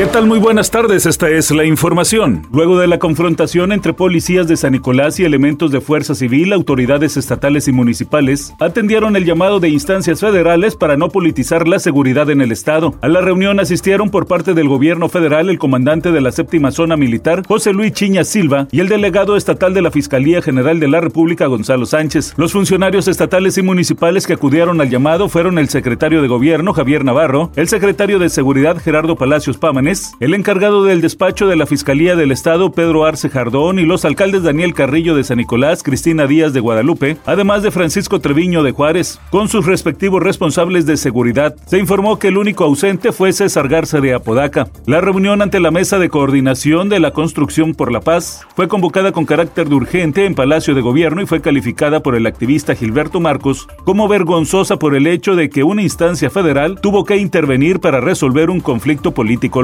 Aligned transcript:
¿Qué 0.00 0.06
tal? 0.06 0.26
Muy 0.26 0.38
buenas 0.38 0.70
tardes, 0.70 1.04
esta 1.04 1.28
es 1.28 1.50
la 1.50 1.66
información. 1.66 2.46
Luego 2.50 2.78
de 2.78 2.86
la 2.86 2.98
confrontación 2.98 3.70
entre 3.70 3.92
policías 3.92 4.48
de 4.48 4.56
San 4.56 4.72
Nicolás 4.72 5.20
y 5.20 5.24
elementos 5.24 5.72
de 5.72 5.82
Fuerza 5.82 6.14
Civil, 6.14 6.54
autoridades 6.54 7.18
estatales 7.18 7.68
y 7.68 7.72
municipales 7.72 8.54
atendieron 8.60 9.14
el 9.14 9.26
llamado 9.26 9.60
de 9.60 9.68
instancias 9.68 10.20
federales 10.20 10.74
para 10.74 10.96
no 10.96 11.10
politizar 11.10 11.68
la 11.68 11.78
seguridad 11.78 12.30
en 12.30 12.40
el 12.40 12.50
Estado. 12.50 12.94
A 13.02 13.08
la 13.08 13.20
reunión 13.20 13.60
asistieron 13.60 14.08
por 14.08 14.26
parte 14.26 14.54
del 14.54 14.68
gobierno 14.68 15.10
federal 15.10 15.50
el 15.50 15.58
comandante 15.58 16.12
de 16.12 16.22
la 16.22 16.32
séptima 16.32 16.70
zona 16.70 16.96
militar, 16.96 17.42
José 17.46 17.74
Luis 17.74 17.92
Chiña 17.92 18.24
Silva, 18.24 18.68
y 18.72 18.80
el 18.80 18.88
delegado 18.88 19.36
estatal 19.36 19.74
de 19.74 19.82
la 19.82 19.90
Fiscalía 19.90 20.40
General 20.40 20.80
de 20.80 20.88
la 20.88 21.02
República, 21.02 21.44
Gonzalo 21.44 21.84
Sánchez. 21.84 22.32
Los 22.38 22.52
funcionarios 22.52 23.06
estatales 23.06 23.58
y 23.58 23.62
municipales 23.62 24.26
que 24.26 24.32
acudieron 24.32 24.80
al 24.80 24.88
llamado 24.88 25.28
fueron 25.28 25.58
el 25.58 25.68
secretario 25.68 26.22
de 26.22 26.28
Gobierno, 26.28 26.72
Javier 26.72 27.04
Navarro, 27.04 27.52
el 27.54 27.68
secretario 27.68 28.18
de 28.18 28.30
Seguridad, 28.30 28.78
Gerardo 28.78 29.16
Palacios 29.16 29.58
Pámanes, 29.58 29.89
el 30.20 30.34
encargado 30.34 30.84
del 30.84 31.00
despacho 31.00 31.48
de 31.48 31.56
la 31.56 31.66
Fiscalía 31.66 32.14
del 32.14 32.30
Estado, 32.30 32.70
Pedro 32.70 33.04
Arce 33.04 33.28
Jardón, 33.28 33.80
y 33.80 33.84
los 33.84 34.04
alcaldes 34.04 34.44
Daniel 34.44 34.72
Carrillo 34.72 35.16
de 35.16 35.24
San 35.24 35.38
Nicolás, 35.38 35.82
Cristina 35.82 36.28
Díaz 36.28 36.52
de 36.52 36.60
Guadalupe, 36.60 37.16
además 37.26 37.64
de 37.64 37.72
Francisco 37.72 38.20
Treviño 38.20 38.62
de 38.62 38.70
Juárez, 38.70 39.18
con 39.30 39.48
sus 39.48 39.66
respectivos 39.66 40.22
responsables 40.22 40.86
de 40.86 40.96
seguridad. 40.96 41.56
Se 41.66 41.78
informó 41.78 42.18
que 42.18 42.28
el 42.28 42.38
único 42.38 42.64
ausente 42.64 43.10
fue 43.10 43.32
César 43.32 43.68
Garza 43.68 44.00
de 44.00 44.14
Apodaca. 44.14 44.68
La 44.86 45.00
reunión 45.00 45.42
ante 45.42 45.58
la 45.58 45.72
Mesa 45.72 45.98
de 45.98 46.08
Coordinación 46.08 46.88
de 46.88 47.00
la 47.00 47.10
Construcción 47.10 47.74
por 47.74 47.90
la 47.90 48.00
Paz 48.00 48.46
fue 48.54 48.68
convocada 48.68 49.10
con 49.10 49.26
carácter 49.26 49.68
de 49.68 49.74
urgente 49.74 50.24
en 50.24 50.36
Palacio 50.36 50.74
de 50.74 50.82
Gobierno 50.82 51.20
y 51.20 51.26
fue 51.26 51.40
calificada 51.40 52.00
por 52.00 52.14
el 52.14 52.26
activista 52.26 52.76
Gilberto 52.76 53.18
Marcos 53.18 53.66
como 53.84 54.06
vergonzosa 54.06 54.78
por 54.78 54.94
el 54.94 55.08
hecho 55.08 55.34
de 55.34 55.50
que 55.50 55.64
una 55.64 55.82
instancia 55.82 56.30
federal 56.30 56.80
tuvo 56.80 57.04
que 57.04 57.16
intervenir 57.16 57.80
para 57.80 58.00
resolver 58.00 58.50
un 58.50 58.60
conflicto 58.60 59.12
político 59.12 59.62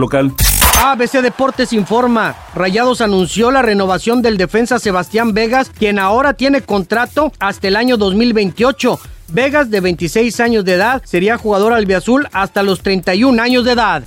ABC 0.82 1.22
Deportes 1.22 1.72
informa, 1.72 2.36
Rayados 2.54 3.00
anunció 3.00 3.50
la 3.50 3.62
renovación 3.62 4.20
del 4.20 4.36
defensa 4.36 4.78
Sebastián 4.78 5.32
Vegas, 5.32 5.70
quien 5.70 5.98
ahora 5.98 6.34
tiene 6.34 6.60
contrato 6.60 7.32
hasta 7.38 7.68
el 7.68 7.76
año 7.76 7.96
2028. 7.96 9.00
Vegas, 9.28 9.70
de 9.70 9.80
26 9.80 10.38
años 10.40 10.64
de 10.64 10.74
edad, 10.74 11.02
sería 11.04 11.38
jugador 11.38 11.72
albiazul 11.72 12.28
hasta 12.32 12.62
los 12.62 12.82
31 12.82 13.42
años 13.42 13.64
de 13.64 13.72
edad. 13.72 14.04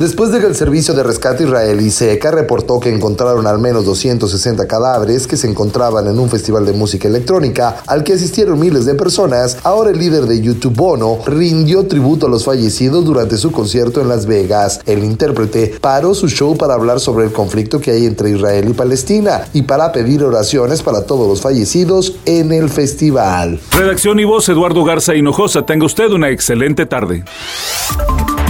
Después 0.00 0.32
de 0.32 0.40
que 0.40 0.46
el 0.46 0.56
Servicio 0.56 0.94
de 0.94 1.02
Rescate 1.02 1.44
Israelí 1.44 1.90
SECA 1.90 2.30
reportó 2.30 2.80
que 2.80 2.88
encontraron 2.88 3.46
al 3.46 3.58
menos 3.58 3.84
260 3.84 4.66
cadáveres 4.66 5.26
que 5.26 5.36
se 5.36 5.46
encontraban 5.46 6.06
en 6.06 6.18
un 6.18 6.30
festival 6.30 6.64
de 6.64 6.72
música 6.72 7.06
electrónica 7.06 7.82
al 7.86 8.02
que 8.02 8.14
asistieron 8.14 8.58
miles 8.58 8.86
de 8.86 8.94
personas, 8.94 9.58
ahora 9.62 9.90
el 9.90 9.98
líder 9.98 10.24
de 10.24 10.40
YouTube 10.40 10.74
Bono 10.74 11.18
rindió 11.26 11.86
tributo 11.86 12.28
a 12.28 12.30
los 12.30 12.46
fallecidos 12.46 13.04
durante 13.04 13.36
su 13.36 13.52
concierto 13.52 14.00
en 14.00 14.08
Las 14.08 14.24
Vegas. 14.24 14.80
El 14.86 15.04
intérprete 15.04 15.74
paró 15.82 16.14
su 16.14 16.30
show 16.30 16.56
para 16.56 16.72
hablar 16.72 16.98
sobre 16.98 17.26
el 17.26 17.32
conflicto 17.32 17.78
que 17.78 17.90
hay 17.90 18.06
entre 18.06 18.30
Israel 18.30 18.70
y 18.70 18.72
Palestina 18.72 19.48
y 19.52 19.60
para 19.60 19.92
pedir 19.92 20.24
oraciones 20.24 20.82
para 20.82 21.02
todos 21.02 21.28
los 21.28 21.42
fallecidos 21.42 22.14
en 22.24 22.52
el 22.52 22.70
festival. 22.70 23.60
Redacción 23.76 24.18
y 24.18 24.24
voz 24.24 24.48
Eduardo 24.48 24.82
Garza 24.82 25.14
Hinojosa. 25.14 25.66
Tenga 25.66 25.84
usted 25.84 26.10
una 26.10 26.30
excelente 26.30 26.86
tarde. 26.86 27.22